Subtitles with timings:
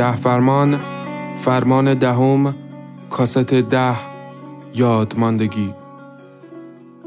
[0.00, 0.80] ده فرمان
[1.36, 2.54] فرمان دهم
[3.10, 3.96] کاست ده
[4.74, 5.74] یادماندگی.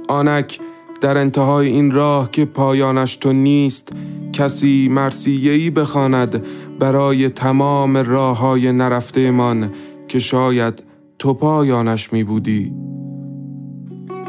[0.08, 0.60] آنک
[1.02, 3.90] در انتهای این راه که پایانش تو نیست
[4.34, 6.46] کسی مرسیهی بخواند
[6.80, 9.72] برای تمام راه های نرفته من
[10.08, 10.84] که شاید
[11.20, 12.74] تو پایانش می بودی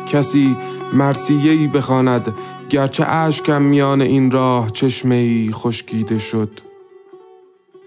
[0.09, 0.57] کسی
[0.93, 2.35] مرسیهی بخواند
[2.69, 6.64] گرچه اشکم میان این راه چشمه ای خشکیده شد.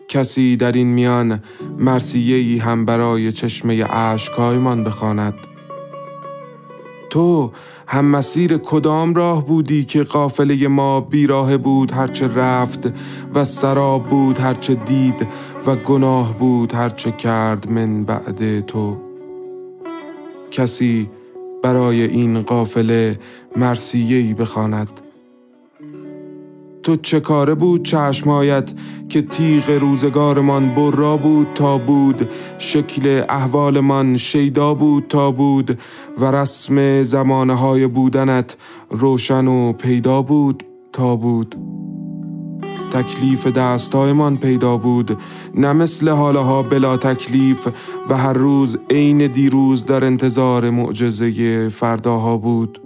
[0.07, 1.39] کسی در این میان
[1.77, 5.33] مرسیهی هم برای چشمه عشقایمان بخواند.
[7.09, 7.51] تو
[7.87, 12.93] هم مسیر کدام راه بودی که قافله ما بیراه بود هرچه رفت
[13.33, 15.27] و سراب بود هرچه دید
[15.65, 18.97] و گناه بود هرچه کرد من بعد تو؟
[20.51, 21.09] کسی
[21.63, 23.19] برای این قافله
[23.55, 25.06] مرسیهی بخواند.
[26.87, 28.71] تو چه کاره بود چشمایت
[29.09, 35.79] که تیغ روزگارمان برا بود تا بود؟ شکل احوالمان شیدا بود تا بود؟
[36.17, 38.57] و رسم زمانه های بودنت
[38.89, 40.63] روشن و پیدا بود
[40.93, 41.55] تا بود؟
[42.91, 45.17] تکلیف دستایمان پیدا بود
[45.55, 47.67] نه مثل حالها بلا تکلیف
[48.09, 52.81] و هر روز عین دیروز در انتظار معجزه فرداها بود.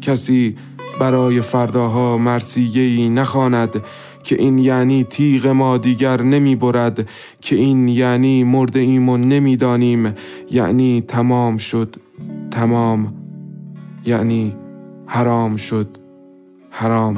[0.00, 0.56] کسی
[1.02, 3.84] برای فرداها مرسیهی نخواند
[4.22, 7.08] که این یعنی تیغ ما دیگر نمی برد
[7.40, 10.14] که این یعنی مرده ایم و نمی‌دانیم
[10.50, 11.96] یعنی تمام شد
[12.50, 13.14] تمام.
[14.06, 14.56] یعنی
[15.06, 15.88] حرام شد
[16.70, 17.16] حرام.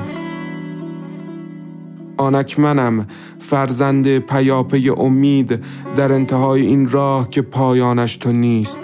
[2.16, 3.06] آنک منم
[3.38, 5.64] فرزند پیاپی امید
[5.96, 8.80] در انتهای این راه که پایانش تو نیست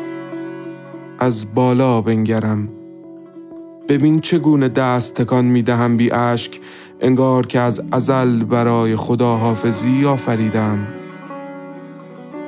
[1.19, 2.79] از بالا بنگرم.
[3.90, 6.60] ببین چگونه دست تکان می دهم بی اشک
[7.00, 10.78] انگار که از ازل برای خدا حافظی آفریدم.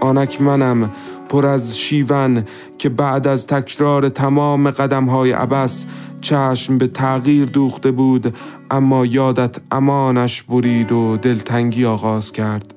[0.01, 0.91] آنک منم
[1.29, 2.45] پر از شیون
[2.79, 5.87] که بعد از تکرار تمام قدم های عبس
[6.21, 8.35] چشم به تغییر دوخته بود
[8.71, 12.75] اما یادت امانش برید و دلتنگی آغاز کرد.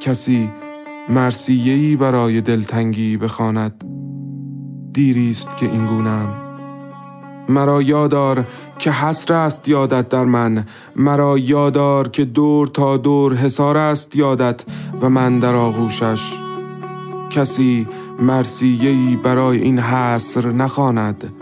[0.00, 0.50] کسی
[1.08, 3.84] مرسیهی برای دلتنگی بخواند.
[4.92, 6.45] دیریست که این گونم.
[7.48, 8.44] مرا یادار
[8.78, 10.66] که حسر است یادت در من.
[10.96, 14.64] مرا یادار که دور تا دور حسار است یادت
[15.00, 16.34] و من در آغوشش.
[17.30, 17.86] کسی
[18.20, 21.32] مرسیهی برای این حسر نخواند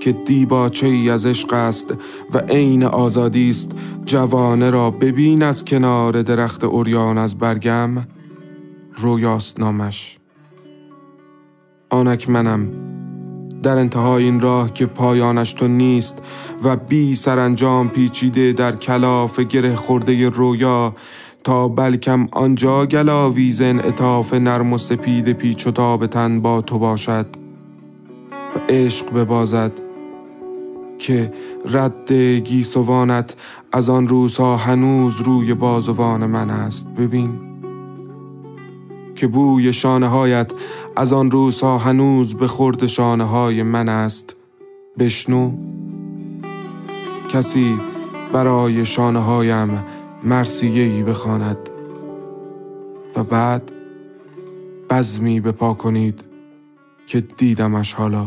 [0.00, 1.94] که دیباچه ای از عشق است
[2.34, 3.72] و عین آزادی است.
[4.04, 7.90] جوانه را ببین از کنار درخت اوریان از برگم
[8.96, 10.18] رویاست نامش
[11.90, 12.68] آنک منم
[13.62, 16.18] در انتهای این راه که پایانش تو نیست
[16.62, 20.94] و بی سرانجام پیچیده در کلاف گره خورده رویا
[21.44, 27.26] تا بلکم آنجا گلاویز اتاف نرم و سپید پیچ و تاب تن با تو باشد.
[28.30, 29.72] و عشق ببازد
[30.98, 31.32] که
[31.64, 33.34] رد گیسوانت
[33.72, 36.94] از آن روزها هنوز روی بازوان من است.
[36.94, 37.57] ببین.
[39.18, 40.52] که بوی شانه هایت
[40.96, 44.36] از آن روزها هنوز به خورد شانه های من است.
[44.98, 45.52] بشنو.
[47.32, 47.78] کسی
[48.32, 49.84] برای شانه هایم
[50.24, 51.56] مرسیهی بخواند
[53.16, 53.72] و بعد
[54.90, 56.20] بزمی بپا کنید
[57.06, 58.26] که دیدمش حالا.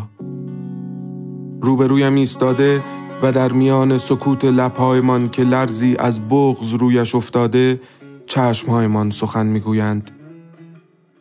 [1.61, 2.83] روبرویم ایستاده
[3.23, 7.81] و در میان سکوت لبهایمان که لرزی از بغز رویش افتاده
[8.25, 10.11] چشمهایمان سخن می‌گویند.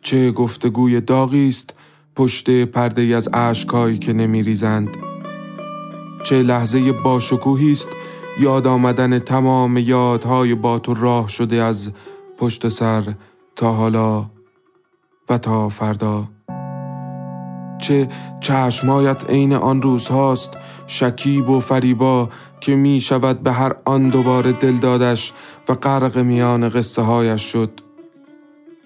[0.01, 1.73] چه گفتگوی داغی است
[2.15, 4.89] پشت پرده از اشکهایی که نمیریزند.
[6.23, 7.89] چه لحظه باشکوهی است
[8.39, 11.91] یاد آمدن تمام یادهای با تو راه شده از
[12.37, 13.13] پشت سر
[13.55, 14.25] تا حالا
[15.29, 16.27] و تا فردا.
[17.81, 18.09] چه
[18.39, 20.57] چشمایت عین آن روز هاست
[20.87, 25.33] شکیب و فریبا که می شود به هر آن دوباره دل دادش
[25.69, 27.90] و غرق میان قصه هایش شد.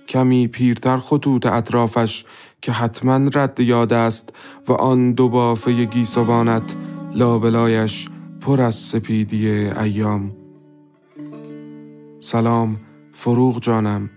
[0.07, 2.25] کمی پیرتر خطوط اطرافش
[2.61, 4.33] که حتما رد یاد است
[4.67, 6.75] و آن دو بافه گیسوانت
[7.13, 8.09] لابلایش
[8.41, 10.31] پر از سپیدی ایام.
[12.19, 12.77] سلام
[13.13, 14.09] فروغ جانم.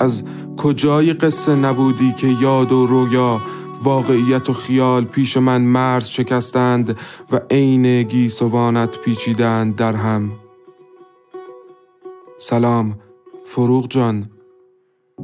[0.00, 0.24] از
[0.56, 3.40] کجای قصه نبودی که یاد و رویا
[3.82, 6.98] واقعیت و خیال پیش من مرز شکستند
[7.32, 10.32] و عین گیسوانت پیچیدند در هم؟
[12.38, 12.98] سلام
[13.46, 14.35] فروغ جان.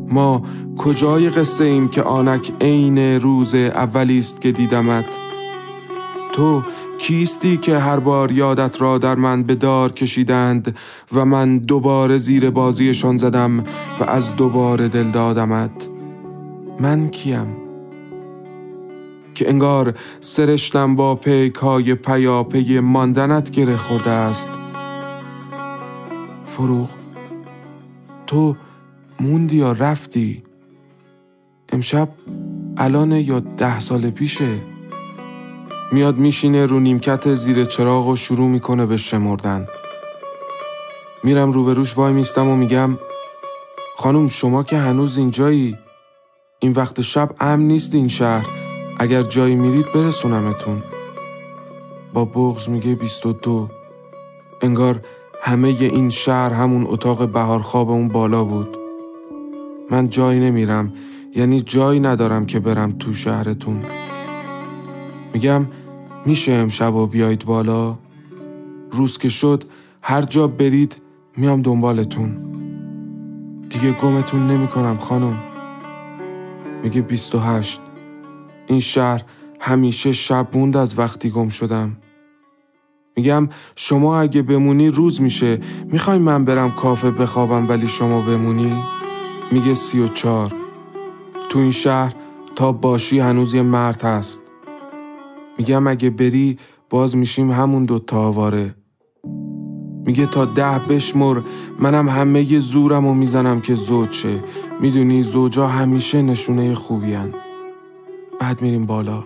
[0.09, 0.43] ما
[0.79, 5.05] کجای قصه ایم که آنک عین روز اولی است که دیدمت؟
[6.33, 6.63] تو
[6.99, 10.77] کیستی که هر بار یادت را در من به دار کشیدند
[11.13, 13.61] و من دوباره زیر بازیشان زدم
[14.01, 15.89] و از دوباره دل دادمت.
[16.81, 17.57] من کیم؟
[19.35, 24.51] که انگار سرشتم با پیک های پیاپی ماندنت گره خورده است.
[26.47, 26.89] فروغ
[28.27, 28.57] تو
[29.21, 30.43] موندی یا رفتی؟
[31.73, 32.09] امشب
[32.77, 34.59] الان یا ده سال پیشه.
[35.93, 39.67] میاد میشینه رو نیمکت زیر چراغ و شروع می‌کنه به شمردن.
[41.25, 42.99] میرم روبروش وای میستم و میگم
[43.97, 45.79] خانم شما که هنوز اینجایی.
[46.59, 48.47] این وقت شب امن نیست این شهر.
[48.99, 50.83] اگر جایی میرید برسونمتون.
[52.13, 53.69] با بغز میگه 22
[54.63, 55.01] انگار
[55.43, 58.82] همه این شهر همون اتاق بهارخواب اون بالا بود.
[59.93, 60.93] من جایی نمیرم
[61.35, 63.83] یعنی جایی ندارم که برم تو شهرتون.
[65.35, 65.67] میگم
[66.27, 67.99] میشه امشب و بیایید بالا؟
[68.93, 69.65] روز که شد
[70.03, 70.97] هر جا برید
[71.37, 72.37] میام دنبالتون.
[73.71, 75.39] دیگه گمتون نمی کنم خانم.
[76.83, 77.81] میگه 28
[78.67, 79.23] این شهر
[79.61, 81.97] همیشه شب موند از وقتی گم شدم.
[83.17, 85.61] میگم شما اگه بمونی روز میشه.
[85.85, 89.02] می‌خوای من برم کافه بخوابم ولی شما بمونی؟
[89.53, 90.53] میگه سی و چار
[91.49, 92.15] تو این شهر
[92.57, 94.43] تا باشی هنوز یه مرد هست.
[95.59, 96.59] میگم اگه بری
[96.91, 98.75] باز میشیم همون دو آواره.
[100.07, 101.41] میگه تا ده بشمر
[101.79, 104.45] منم همه زورم و می‌زنم که زوج شه
[104.81, 107.35] می‌دونی زوجا همیشه نشونه خوبی هن.
[108.41, 109.25] بعد میریم بالا.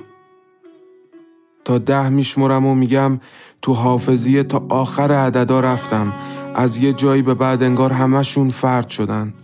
[1.64, 3.20] تا ده میشمرم و میگم
[3.62, 6.12] تو حافظیه تا آخر عددا رفتم.
[6.54, 9.34] از یه جایی به بعد انگار همشون فرد شدن.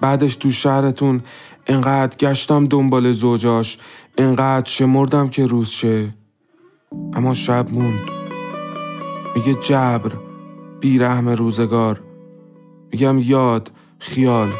[0.00, 1.22] بعدش تو شهرتون
[1.66, 3.78] انقدر گشتم دنبال زوجاش
[4.18, 6.14] انقدر شمردم که روز شه.
[7.12, 8.00] اما شب موند.
[9.36, 10.12] میگه جبر
[10.80, 12.00] بیرحم روزگار.
[12.92, 14.52] میگم یاد خیال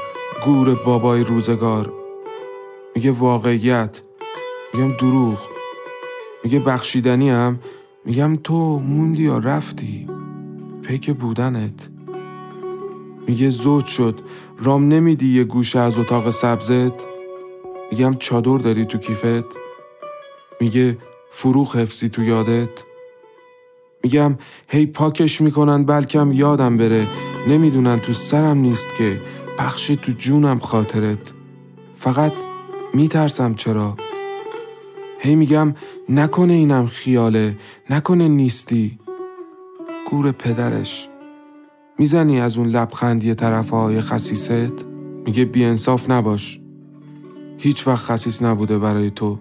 [0.44, 1.92] گور بابای روزگار.
[2.94, 4.02] میگه واقعیت.
[4.74, 5.38] میگم دروغ.
[6.44, 7.58] میگه بخشیدنی هم
[8.04, 10.08] میگم تو موندی یا رفتی؟
[10.82, 11.88] پیک بودنت.
[13.26, 14.20] میگه زود شد.
[14.58, 16.92] رام نمیدی یه گوشه از اتاق سبزت؟
[17.92, 19.44] میگم چادر داری تو کیفت؟
[20.60, 20.98] میگه
[21.30, 22.68] فروغ حفظی تو یادت؟
[24.04, 24.38] میگم
[24.68, 27.06] هی پاکش می‌کنن بلکم یادم بره.
[27.48, 29.20] نمی‌دونن تو سرم نیست که
[29.58, 31.32] پخش تو جونم خاطرت.
[31.96, 32.32] فقط
[32.94, 33.96] میترسم چرا.
[35.18, 35.74] هی میگم
[36.08, 37.56] نکنه اینم خیاله
[37.90, 38.98] نکنه نیستی.
[40.10, 41.08] گور پدرش.
[41.98, 44.84] می‌زنی از اون لبخندی طرف های خسیست؟
[45.26, 46.60] میگه بیانصاف نباش.
[47.58, 49.38] هیچ وقت خصیص نبوده برای تو.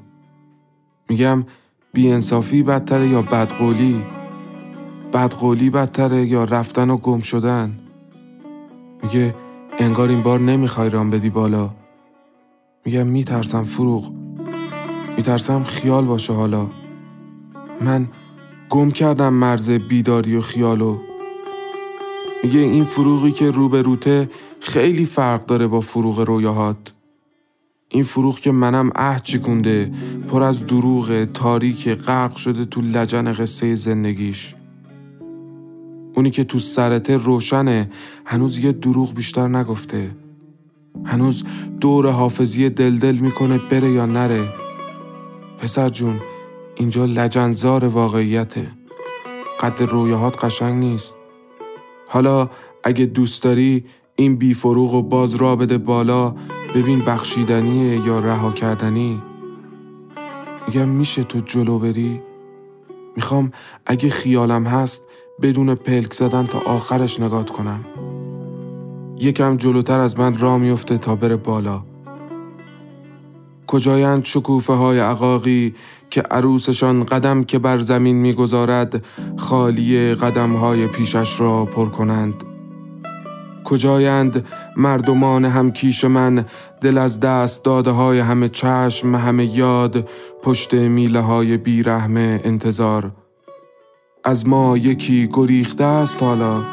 [1.10, 1.44] میگم
[1.94, 4.04] بیانصافی بدتره یا بدقولی؟
[5.14, 7.80] بدقولی بدتره یا رفتن و گم شدن؟
[9.04, 9.36] میگه
[9.80, 11.70] انگار این بار نمی‌خوای رام بدی بالا.
[12.86, 14.12] میگم میترسم فروغ.
[15.18, 16.68] میترسم خیال باشه حالا.
[17.82, 18.08] من
[18.70, 20.98] گم کردم مرز بیداری و خیالو
[22.46, 26.94] میگه این فروغی که رو به روته خیلی فرق داره با فروغ رویاهات.
[27.90, 29.92] این فروغ که منم عهد چکونده
[30.32, 34.56] پر از دروغ تاریک غرق شده تو لجن قصه زندگیش.
[36.16, 37.90] اونی که تو سرته روشنه
[38.26, 40.16] هنوز یه دروغ بیشتر نگفته.
[41.06, 41.44] هنوز
[41.82, 44.44] دور حافظی دلدل می‌کنه بره یا نره.
[45.60, 46.20] پسر جون
[46.76, 48.68] اینجا لجنزار واقعیته.
[49.62, 51.16] قد رویاهات قشنگ نیست.
[52.16, 52.50] حالا
[52.84, 56.36] اگه دوست داری این بی فروغ و باز را بده بالا
[56.76, 59.22] ببین بخشیدنیه یا رها کردنی.
[60.68, 62.22] میگم میشه تو جلو بری؟
[63.16, 63.52] می‌خوام
[63.86, 65.08] اگه خیالم هست
[65.42, 67.86] بدون پلک زدن تا آخرش نگات کنم.
[69.18, 71.84] یکم جلوتر از من را میفته تا بره بالا.
[73.68, 75.76] کجایند شکوفه های عقاقی
[76.16, 79.06] که عروسشان قدم که بر زمین می‌گذارد
[79.38, 82.34] خالی قدم های پیشش را پر کنند.
[83.64, 84.46] کجایند
[84.78, 86.46] مردمان همکیش من
[86.82, 90.10] دل از دست داده های همه چشم همه یاد
[90.44, 93.12] پشت میله های بیرحم انتظار.
[94.24, 96.64] از ما یکی گریخته است حالا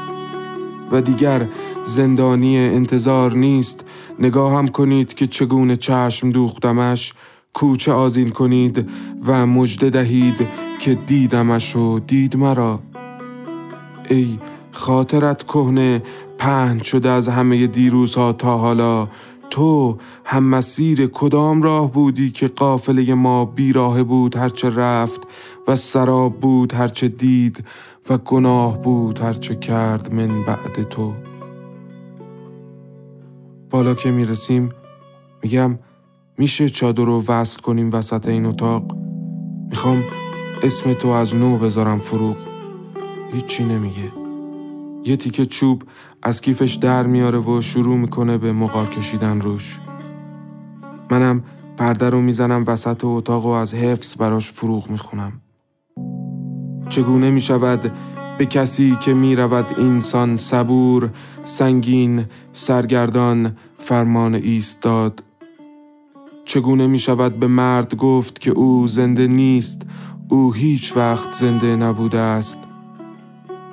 [0.93, 1.47] و دیگر
[1.85, 3.85] زندانی انتظار نیست.
[4.19, 7.15] نگاه هم کنید که چگونه چشم دوختمش.
[7.55, 8.89] کوچه آزین کنید
[9.27, 12.81] و مجده دهید که دیدمش و دید مرا.
[14.11, 14.39] ای
[14.73, 16.03] خاطرت کهنه
[16.39, 19.09] پهن شده از همه دیروزها تا حالا.
[19.53, 25.21] تو هم مسیر کدام راه بودی که قافله ما بیراه بود هرچه رفت
[25.69, 27.65] و سراب بود هرچه دید
[28.11, 31.13] و گناه بود هرچه کرد من بعد تو؟
[33.71, 34.71] بالا که می‌رسیم
[35.43, 35.79] میگم
[36.39, 38.97] میشه چادر رو وصل کنیم وسط این اتاق؟
[39.71, 40.05] می‌خوام
[40.62, 42.37] اسم تو از نو بذارم فروغ.
[43.33, 44.12] هیچی نمیگه.
[45.05, 45.83] یه تیکه چوب
[46.23, 49.81] از کیفش در میاره و شروع می‌کنه به مقار کشیدن روش.
[51.11, 51.45] منم
[51.77, 55.33] پرده رو می‌زنم وسط اتاق و از حفظ براش فروغ می‌خونم.
[56.89, 57.93] چگونه می‌شود
[58.39, 61.11] به کسی که می‌رود اینسان صبور
[61.45, 65.23] سنگین سرگردان فرمان ایستاد؟
[66.45, 69.83] چگونه می شود به مرد گفت که او زنده نیست؟
[70.29, 72.59] او هیچ وقت زنده نبوده است.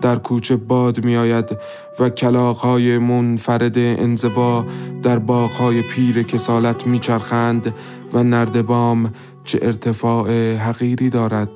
[0.02, 1.58] در کوچه باد می آید
[2.00, 4.66] و کلاقهای منفرد انزوا
[5.04, 7.74] در باغهای پیر کسالت می چرخند
[8.14, 11.50] و نردبام چه ارتفاع حقیری دارد.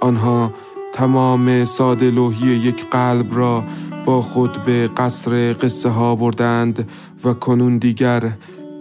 [0.00, 0.52] آنها
[0.92, 3.64] تمام ساده لوحی یک قلب را
[4.04, 6.88] با خود به قصر قصه ها بردند
[7.24, 8.32] و کنون دیگر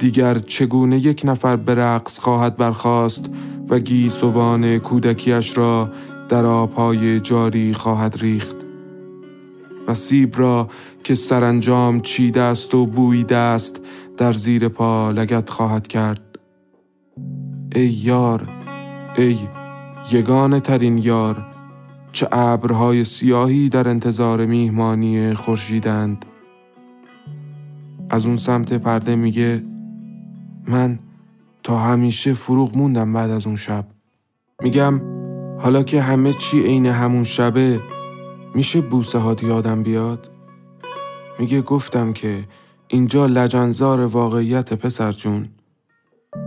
[0.02, 3.30] دیگر چگونه یک نفر به رقص خواهد برخاست
[3.70, 5.90] و گیسوان کودکیش را
[6.30, 8.56] در آبهای جاری خواهد ریخت؟
[9.88, 10.70] و سیب را
[11.04, 13.82] که سرانجام چیده است و بویده است
[14.18, 16.40] در زیر پا لگت خواهد کرد.
[17.76, 18.50] ای یار
[19.18, 19.38] ای
[20.12, 21.46] یگانه ترین یار
[22.12, 26.26] چه ابرهای سیاهی در انتظار میهمانی خورشیدند؟
[28.10, 29.71] از اون سمت پرده میگه
[30.68, 31.00] من
[31.64, 33.86] تا همیشه فروغ موندم بعد از اون شب.
[34.62, 35.02] میگم
[35.60, 37.82] حالا که همه چی عین همون شبه
[38.56, 40.30] میشه بوسه ها یادم بیاد؟
[41.40, 42.44] میگه گفتم که
[42.88, 45.50] اینجا لجنزار واقعیت پسر جون.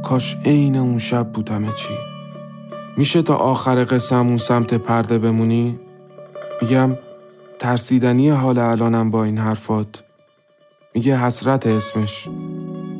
[0.05, 1.95] کاش عین اون شب بود همه چی.
[2.97, 5.79] میشه تا آخر قسم اون سمت پرده بمونی؟
[6.63, 6.97] میگم
[7.59, 10.03] ترسیدنی حال الانم با این حرفات.
[10.95, 12.29] میگه حسرت اسمش.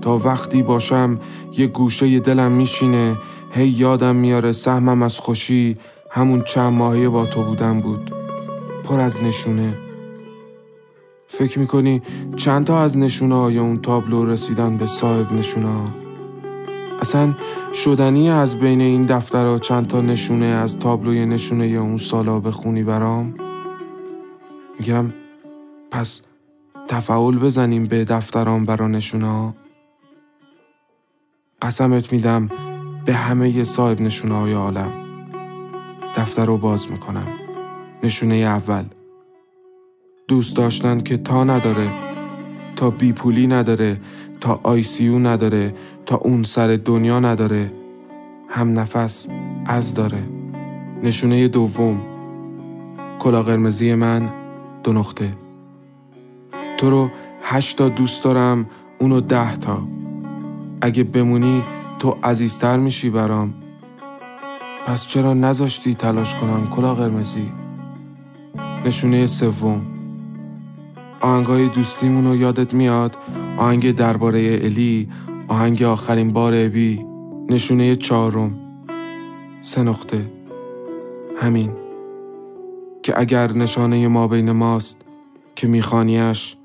[0.05, 1.21] تا وقتی باشم
[1.53, 3.17] یه گوشه دلم میشینه.
[3.51, 5.77] هی یادم میاره سهمم از خوشی
[6.11, 8.11] همون چند ماهی با تو بودن بود.
[8.85, 9.79] پر از نشونه.
[11.29, 12.03] فکر می‌کنی
[12.37, 15.89] چند تا از نشونه های اون تابلو رسیدن به صاحب نشونه ها؟
[17.01, 17.35] اصلا
[17.75, 23.35] شدنی از بین این دفترها چند تا نشونه از تابلوی نشونه اون سالا بخونی برام؟
[24.79, 25.13] میگم
[25.91, 26.23] پس
[26.89, 29.55] تفعول بزنیم به دفترام برا نشونه ها؟
[31.65, 32.49] قسمت میدم
[33.05, 34.93] به همه صاحب نشونه های عالم.
[36.17, 37.27] دفتر رو باز می‌کنم.
[38.03, 38.85] نشونه اول.
[40.29, 41.89] دوست داشتن که تا نداره
[42.77, 44.01] تا بیپولی نداره
[44.41, 45.75] تا آی سی نداره
[46.07, 47.73] تا اون سر دنیا نداره.
[48.49, 49.29] هم نفس
[49.67, 50.29] از داره.
[51.03, 52.03] نشونه دوم.
[53.19, 54.33] کلا قرمزی من
[54.83, 55.37] دو نقطه.
[56.79, 57.11] تو رو
[57.43, 58.67] هشتا دوست دارم
[58.99, 60.04] اونو ده تا.
[60.85, 61.63] اگه بمونی
[61.99, 63.55] تو عزیزتر میشی برام.
[64.87, 67.53] پس چرا نذاشتی تلاش کنم کلا قرمزی؟
[68.87, 69.81] نشونه سوم.
[71.21, 73.17] آهنگای دوستیمونو یادت میاد؟
[73.57, 75.09] آهنگ درباره الی
[75.49, 77.07] آهنگ آخرین بار ابی
[77.49, 78.59] نشونه چهارم.
[79.63, 80.31] سه نقطه.
[81.43, 81.73] همین.
[83.03, 85.01] که اگر نشانه ما بین ماست
[85.57, 86.57] که میخانیش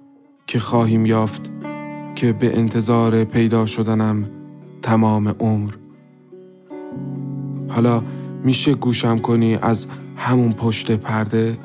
[0.48, 1.50] که خواهیم یافت
[2.20, 4.30] که به انتظار پیدا شدنم
[4.82, 5.72] تمام عمر.
[7.70, 8.04] حالا
[8.44, 11.58] میشه گوشم کنی از همون پشت پرده؟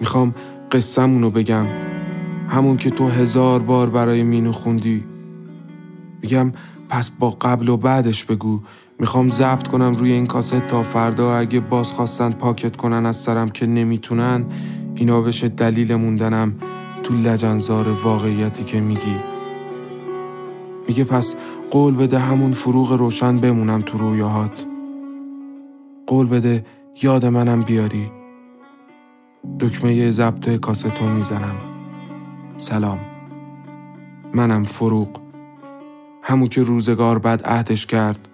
[0.00, 0.34] می‌خوام
[0.72, 1.66] قصهمونو بگم.
[2.48, 5.04] همون که تو هزار بار برای مینو خوندی.
[6.22, 6.52] میگم
[6.88, 8.60] پس با قبل و بعدش بگو.
[8.98, 13.48] می‌خوام ضبط کنم روی این کاست تا فردا اگه باز خواستن پاکت کنن از سرم
[13.48, 14.44] که نمی‌تونن
[14.94, 16.54] اینا بشه دلیل موندنم
[17.02, 19.37] تو لجنزار واقعیتی که میگی.
[20.88, 21.34] میگه پس
[21.70, 24.64] قول بده همون فروغ روشن بمونم تو رویاهات.
[26.06, 26.66] قول بده
[27.02, 28.10] یاد منم بیاری.
[29.60, 31.56] دکمه ضبط کاستو می‌زنم.
[32.58, 33.00] سلام.
[34.34, 35.08] منم فروغ.
[36.22, 38.28] همون که روزگار بعد عهدش کرد.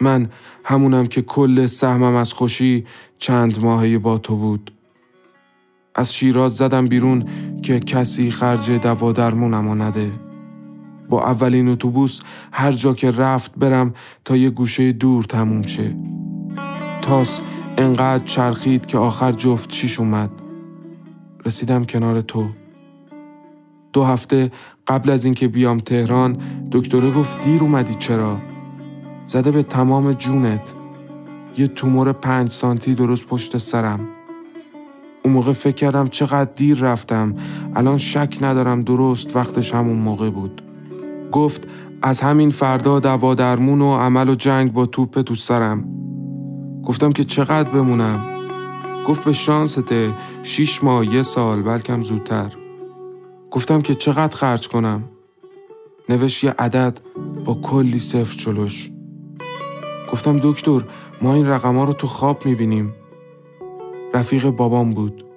[0.00, 0.28] من
[0.64, 2.86] همونم که کل سهمم از خوشی
[3.18, 4.72] چند ماهی با تو بود.
[5.94, 7.24] از شیراز زدم بیرون
[7.62, 10.27] که کسی خرج دوا درمونم نده.
[11.08, 12.20] با اولین اتوبوس
[12.52, 15.96] هر جا که رفت برم تا یه گوشه دور تموم شه.
[17.02, 17.40] تاس
[17.78, 20.30] انقدر چرخید که آخر جفت چیش اومد.
[21.46, 22.48] رسیدم کنار تو.
[23.92, 24.50] دو هفته
[24.86, 26.38] قبل از اینکه بیام تهران
[26.72, 28.38] دکتره گفت دیر اومدی چرا؟
[29.26, 30.72] زده به تمام جونت.
[31.58, 34.00] یه تومور پنج سانتی درست پشت سرم.
[35.24, 37.34] اون موقع فکر کردم چقدر دیر رفتم.
[37.76, 40.67] الان شک ندارم درست وقتش همون موقع بود.
[41.32, 41.68] گفت
[42.02, 45.84] از همین فردا دوا درمون و عمل و جنگ با توپ تو سرم.
[46.84, 48.20] گفتم که چقدر بمونم؟
[49.06, 50.10] گفت به شانسته
[50.42, 52.52] شیش ماه یه سال بلکم زودتر.
[53.50, 55.04] گفتم که چقدر خرج کنم؟
[56.08, 56.98] نوشت یه عدد
[57.44, 58.90] با کلی صفر جلوش.
[60.12, 60.80] گفتم دکتر
[61.22, 62.94] ما این رقم رو تو خواب می‌بینیم.
[64.14, 65.27] رفیق بابام بود.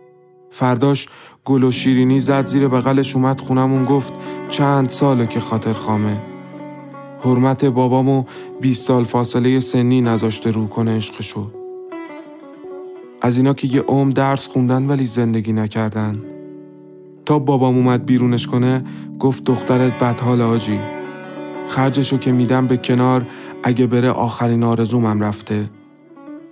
[0.51, 1.07] فرداش
[1.45, 4.13] گل و شیرینی زد زیر بغلش اومد خونمون گفت
[4.49, 6.21] چند ساله که خاطر خامه.
[7.23, 8.23] حرمت بابامو
[8.61, 11.51] 20 سال فاصله سنی نذاشته رو کنه عشقشو.
[13.21, 16.17] از اینا که یه عمر درس خوندن ولی زندگی نکردن.
[17.25, 18.83] تا بابام اومد بیرونش کنه
[19.19, 20.79] گفت دخترت بدحال آجی.
[21.67, 23.25] خرجشو که میدم به کنار
[23.63, 25.69] اگه بره آخرین آرزومم رفته.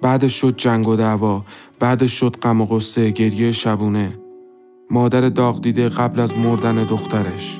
[0.02, 1.44] بعدش شد جنگ و دعوا
[1.80, 4.20] بعدش شد غم و غصه گریه شبونه.
[4.92, 7.60] مادر داغ دیده قبل از مردن دخترش.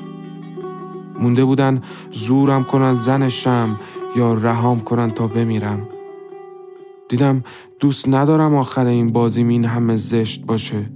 [1.20, 1.80] مونده بودن
[2.12, 3.80] زورم کنن زنشم
[4.16, 5.88] یا رهام کنن تا بمیرم.
[7.08, 7.44] دیدم
[7.80, 10.90] دوست ندارم آخر این بازی این همه زشت باشه.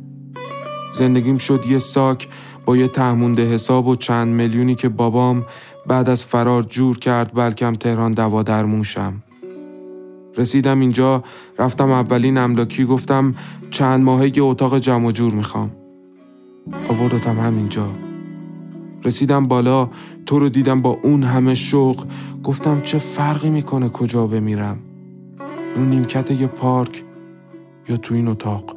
[0.92, 2.28] زندگیم شد یه ساک
[2.64, 5.44] با یه تهمونده حساب و چند میلیونی که بابام
[5.87, 9.22] بعد از فرار جور کرد بلکم تهران دوا درموشم
[10.37, 11.25] رسیدم اینجا
[11.59, 13.35] رفتم اولین املاکی گفتم
[13.70, 15.70] چند ماهه یه اتاق جمع جور می‌خوام.
[16.88, 17.87] آوردتم همینجا.
[19.05, 19.90] رسیدم بالا
[20.27, 22.05] تو رو دیدم با اون همه شوق.
[22.44, 24.79] گفتم چه فرقی می‌کنه کجا بمیرم؟
[25.77, 27.03] اون نیمکت یه پارک
[27.88, 28.77] یا تو این اتاق؟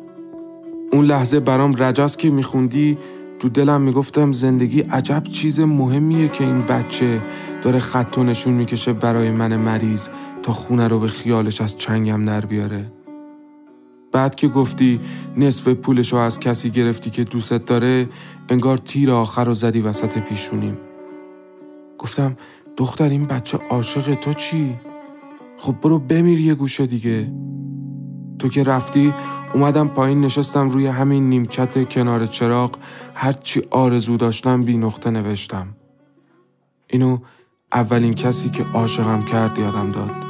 [0.91, 2.97] اون لحظه برام رجاست که میخوندی
[3.39, 7.21] تو دلم می‌گفتم زندگی عجب چیز مهمیه که این بچه
[7.63, 10.09] داره خط و نشون می‌کشه برای من مریض.
[10.47, 12.91] تا خونه رو به خیالش از چنگم در بیاره.
[14.11, 14.99] بعد که گفتی
[15.37, 18.09] نصف پولش رو از کسی گرفتی که دوستت داره
[18.49, 20.77] انگار تیر آخر رو زدی وسط پیشونیم.
[21.97, 22.37] گفتم
[22.77, 24.75] دختر این بچه عاشق تو چی؟
[25.57, 27.31] خب برو بمیر یه گوشه دیگه.
[28.39, 29.13] تو که رفتی
[29.53, 32.77] اومدم پایین نشستم روی همین نیمکت کنار چراغ
[33.13, 35.67] هرچی آرزو داشتم بی نقطه نوشتم.
[36.87, 37.17] اینو
[37.73, 40.26] اولین کسی که عاشقم کرد یادم داد.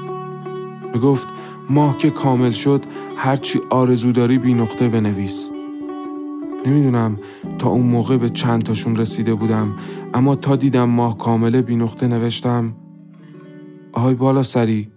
[0.98, 1.28] می‌گفت
[1.70, 2.84] ماه که کامل شد
[3.18, 5.50] هرچی آرزو داری بی نقطه بنویس.
[6.66, 7.18] نمی‌دونم
[7.60, 9.74] تا اون موقع به چند تاشون رسیده بودم
[10.14, 12.74] اما تا دیدم ماه کامله بی نقطه نوشتم.
[13.94, 14.88] آهای بالا سری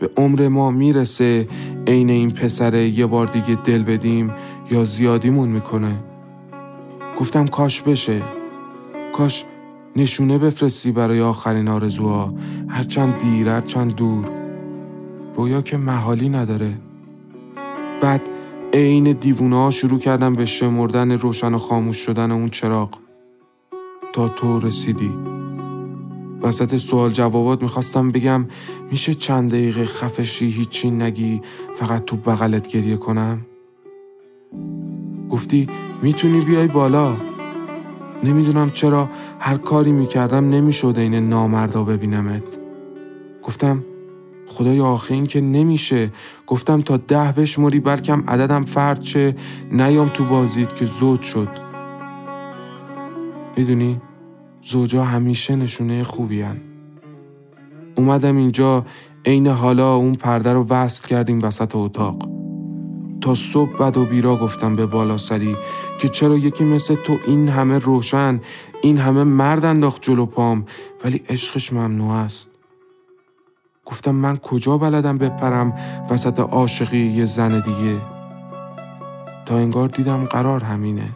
[0.00, 1.48] به عمر ما می‌رسه
[1.86, 4.32] عین این پسره یه بار دیگه دل بدیم
[4.70, 5.94] یا زیادیمون می‌کنه.
[7.20, 8.22] گفتم کاش بشه.
[9.12, 9.44] کاش
[9.96, 12.34] نشونه بفرستی برای آخرین آرزوها.
[12.68, 14.37] هرچند دیر هرچند دور.
[15.38, 16.74] رویا که محالی نداره.
[18.00, 18.20] بعد
[18.72, 22.98] عین دیوونه ها شروع کردم به شمردن روشن و خاموش شدن اون چراغ.
[24.12, 25.10] تا تو رسیدی.
[26.42, 28.46] وسط سوال جوابات می‌خواستم بگم
[28.90, 31.42] میشه چند دقیقه خفشی هیچی نگی
[31.76, 33.46] فقط تو بغلت گریه کنم؟
[35.30, 35.68] گفتی
[36.02, 37.16] می‌تونی بیای بالا.
[38.24, 42.42] نمی‌دونم چرا هر کاری می‌کردم نمی‌شد این نامردا ببینمت.
[43.42, 43.84] گفتم
[44.48, 46.12] خدای آخه این که نمیشه.
[46.46, 49.36] گفتم تا ده بشمری بلکم عددم فرد چه
[49.72, 51.48] نیام تو بازید که زود شد.
[53.56, 54.00] می‌دونی؟
[54.62, 56.56] زوجا همیشه نشونه خوبی هن.
[57.96, 58.86] اومدم اینجا
[59.26, 62.28] عین حالا اون پرده رو وصل کردیم وسط اتاق.
[63.20, 65.56] تا صبح بد و بیرا گفتم به بالا سری
[66.00, 68.40] که چرا یکی مثل تو این همه روشن
[68.82, 70.66] این همه مرد انداخت جلو پام
[71.04, 72.57] ولی عشقش ممنوع است.
[73.88, 75.72] گفتم من کجا بلدم بپرم
[76.10, 78.00] وسط عاشقی یه زن دیگه؟
[79.46, 81.10] تا انگار دیدم قرار همینه.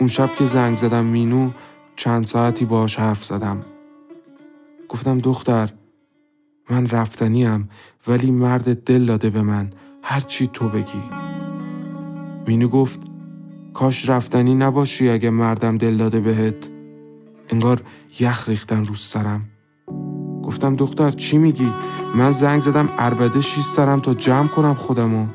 [0.00, 1.50] اون شب که زنگ زدم مینو
[1.96, 3.60] چند ساعتی باش حرف زدم.
[4.88, 5.70] گفتم دختر
[6.70, 7.68] من رفتنیم
[8.06, 9.70] ولی مرد دل داده به من.
[10.02, 11.02] هر چی تو بگی.
[12.46, 13.00] مینو گفت
[13.74, 16.68] کاش رفتنی نباشی اگه مردم دل داده بهت.
[17.48, 17.82] انگار
[18.20, 19.48] یخ ریختن رو سرم.
[20.48, 21.72] گفتم دختر چی میگی؟
[22.14, 25.26] من زنگ زدم اربده شیش سرم تا جمع کنم خودمو.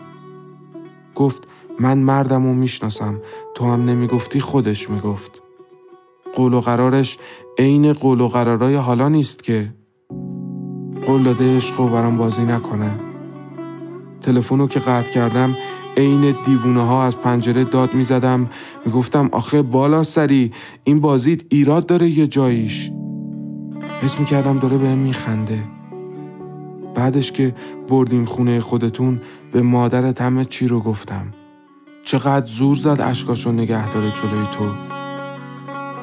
[1.15, 1.43] گفت
[1.79, 3.21] من مردم و می‌شناسم.
[3.55, 5.41] تو هم نمی‌گفتی خودش می‌گفت.
[6.35, 7.17] قول و قرارش
[7.57, 9.73] عین قول و قرارای حالا نیست که.
[11.07, 12.91] قول داده عشق و برام بازی نکنه.
[14.21, 15.57] تلفنو که قطع کردم
[15.97, 18.49] عین دیوونه ها از پنجره داد می‌زدم.
[18.85, 20.51] می‌گفتم آخه بالا سری
[20.83, 22.91] این بازیت ایراد داره یه جاییش.
[24.03, 25.63] حس می‌کردم داره بهم میخنده.
[26.95, 27.55] بعدش که
[27.89, 31.25] بردیم خونه خودتون به مادرت همه چی رو گفتم.
[32.03, 34.73] چقدر زور زد اشکاشو نگه داره جلوی تو.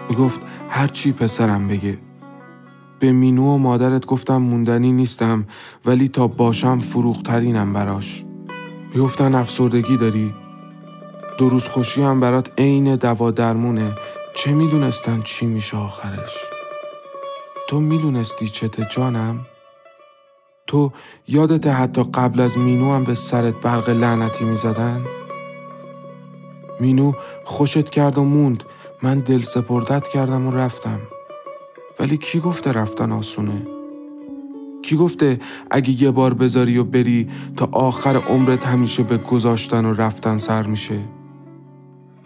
[0.09, 1.99] می‌گفت هر چی پسرم بگه.
[2.99, 5.45] به مینو و مادرت گفتم موندنی نیستم
[5.85, 8.25] ولی تا باشم فروخترینم براش.
[8.95, 10.35] می‌گفتن افسردگی داری.
[11.39, 13.93] دو روز خوشی هم برات عین دوا درمونه.
[14.35, 16.50] چه می‌دونستن چی میشه آخرش؟
[17.71, 19.47] تو می‌دونستی چته جانم؟
[20.67, 20.93] تو
[21.29, 25.01] یادت حتی قبل از مینو هم به سرت برق لعنتی می‌زدن؟
[26.81, 27.13] مینو
[27.45, 28.65] خوشت کرد و موند.
[29.03, 31.01] من دل سپردت کردم و رفتم.
[32.01, 33.67] ولی کی گفته رفتن آسونه؟
[34.83, 39.95] کی گفته اگه یه بار بذاری و بری تا آخر عمرت همیشه به گذاشتن و
[39.95, 41.01] رفتن سر میشه؟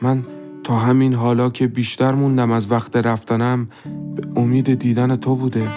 [0.03, 0.27] من
[0.64, 3.68] تا همین حالا که بیشتر موندم از وقت رفتنم
[4.14, 5.68] به امید دیدن تو بوده.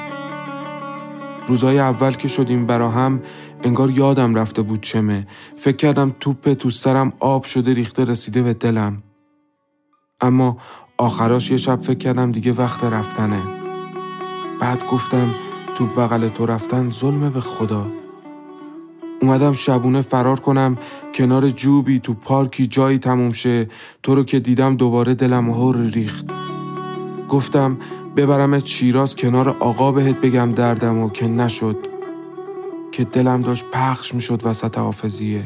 [1.47, 3.21] روزای اول که شدیم برا هم
[3.63, 5.27] انگار یادم رفته بود چمه.
[5.57, 9.03] فکر کردم توپ تو سرم آب شده ریخته رسیده به دلم.
[10.21, 10.57] اما
[10.97, 13.41] آخراش یه شب فکر کردم دیگه وقت رفتنه.
[14.59, 15.35] بعد گفتم
[15.77, 17.85] تو بغل تو رفتن ظلمه به خدا.
[19.21, 20.77] اومدم شبونه فرار کنم
[21.17, 23.67] کنار جوبی تو پارکی جایی تموم شه.
[24.03, 26.25] تو رو که دیدم دوباره دلم هر ریخت.
[27.29, 27.77] گفتم
[28.15, 31.77] ببرم شیراز کنار آقا بهت بگم دردم و که نشد.
[32.91, 35.41] که دلم داشت پخش می‌شد وسط حافظیه.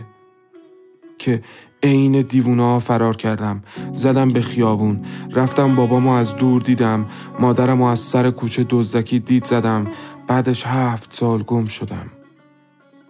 [1.18, 1.44] که
[1.84, 3.64] عین دیوونا فرار کردم.
[3.94, 5.06] زدم به خیابون.
[5.32, 7.06] رفتم بابامو از دور دیدم.
[7.40, 9.88] مادرمو از سر کوچه دزدکی دید زدم.
[10.28, 12.06] بعدش هفت سال گم شدم.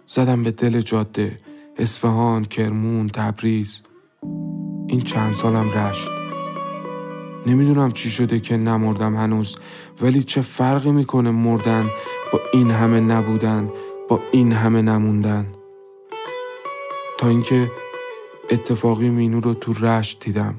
[0.06, 1.38] زدم به دل جاده.
[1.76, 3.82] اصفهان کرمون تبریز.
[4.86, 6.08] این چند سالم رشت.
[7.46, 9.56] نمی‌دونم چی شده که نمردم هنوز
[10.00, 11.84] ولی چه فرقی می‌کنه مردن
[12.32, 13.70] با این همه نبودن
[14.08, 15.46] با این همه نموندن؟
[17.18, 17.70] تا اینکه
[18.50, 20.54] اتفاقی مینو رو تو رشت دیدم.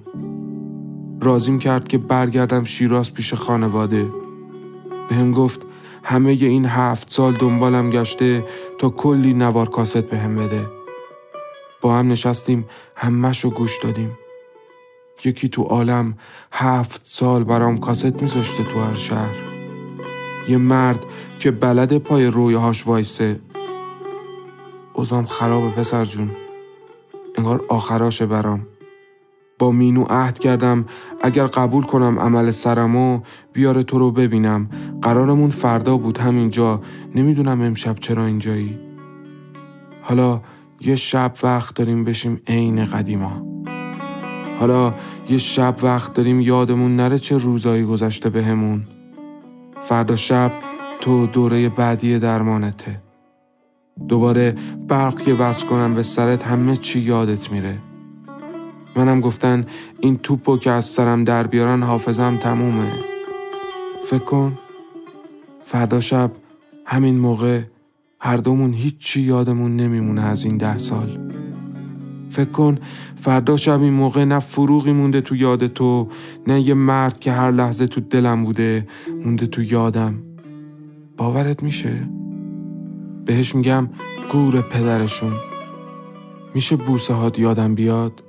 [1.21, 4.10] رازیم کرد که برگردم شیراز پیش خانواده.
[5.10, 5.62] به هم گفت
[6.04, 8.45] همه این هفت سال دنبالم گشته
[8.80, 10.83] تا کلی نوار کاست به هم بده.
[11.84, 12.65] با هم نشستیم
[12.96, 14.17] همهشو گوش دادیم.
[15.26, 16.17] یکی تو عالم
[16.52, 19.36] هفت سال برام کاست میذاشته تو هر شهر.
[20.50, 21.06] یه مرد
[21.39, 23.39] که بلد پای رویهاش وایسه.
[24.93, 26.32] اوزام خرابه پسر جون.
[27.36, 28.67] انگار آخراشه برام.
[29.60, 30.86] با مینو عهد کردم
[31.22, 33.22] اگر قبول کنم عمل سرمو
[33.54, 34.69] بیاره تو رو ببینم.
[35.02, 36.82] قرارمون فردا بود همینجا.
[37.15, 38.80] نمی‌دونم امشب چرا اینجایی.
[40.02, 40.41] حالا
[40.86, 43.46] یه شب وقت داریم بشیم عین قدیما.
[44.60, 44.93] حالا
[45.30, 48.84] یه شب وقت داریم یادمون نره چه روزایی گذشته بهمون.
[49.82, 50.52] فردا شب
[51.02, 53.02] تو دوره بعدی درمانته.
[54.08, 54.56] دوباره
[54.88, 57.80] برق که وصل کنم به سرت همه چی یادت میره.
[58.96, 59.65] منم گفتن
[60.00, 62.91] این توپو که از سرم در بیارن حافظم تمومه.
[64.06, 64.60] فکر کن
[65.65, 66.32] فردا شب
[66.86, 67.62] همین موقع
[68.25, 71.31] هر دومون هیچی یادمون نمیمونه از این ده سال
[72.29, 72.77] فکر کن
[73.15, 76.09] فردا شب این موقع نه فروغی مونده تو یاد تو
[76.47, 78.88] نه یه مرد که هر لحظه تو دلم بوده
[79.25, 80.15] مونده تو یادم
[81.17, 82.09] باورت میشه؟
[83.25, 83.89] بهش میگم
[84.31, 85.33] گور پدرشون
[86.53, 88.23] میشه بوسه هات یادم بیاد؟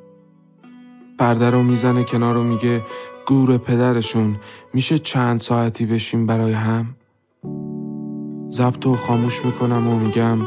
[1.19, 2.83] پرده رو می‌زنه کنار رو میگه
[3.27, 4.37] گور پدرشون
[4.75, 6.87] میشه چند ساعتی بشیم برای هم؟
[8.55, 10.39] زبط خاموش می‌کنم و میگم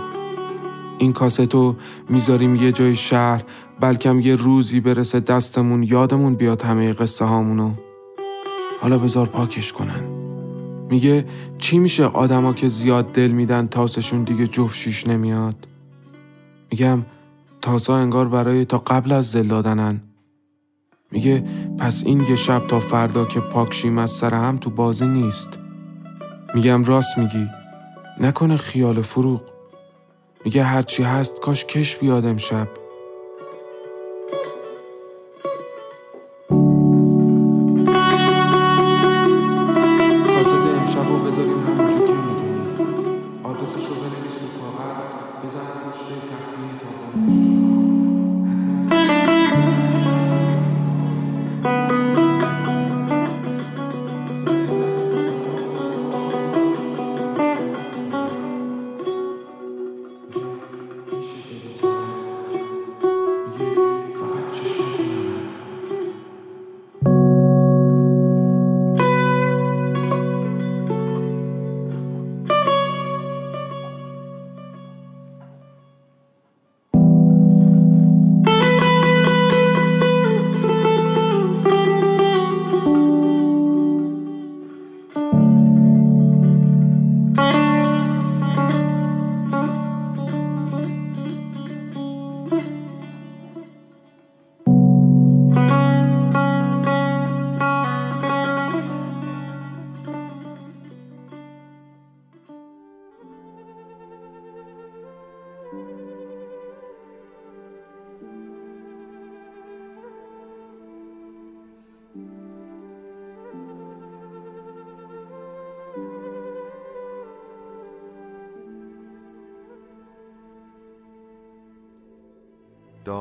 [0.98, 1.76] این کاستو
[2.10, 3.44] می‌ذاریم یه جای شهر
[3.80, 7.72] بلکم یه روزی برسه دستمون یادمون بیاد همه قصه هامونو.
[8.82, 10.04] حالا بذار پاکش کنن.
[10.90, 11.26] میگه
[11.58, 15.68] چی میشه آدما که زیاد دل میدن تاسشون دیگه جفت شیش نمیاد؟
[16.72, 17.06] میگم
[17.62, 20.02] تاسا انگار برای تا قبل از دل دادنن.
[21.12, 21.44] میگه
[21.80, 25.60] پس این یه شب تا فردا که پاکشیم از سر هم تو بازی نیست.
[26.56, 27.48] میگم راست میگی.
[28.22, 29.42] نکنه خیال فروغ.
[30.46, 32.68] میگه هرچی هست کاش کش بیاد امشب.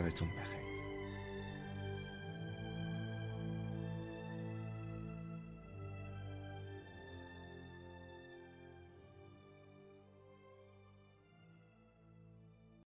[0.00, 0.49] 特别准备